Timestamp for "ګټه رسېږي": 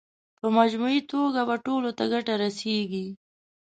2.13-3.07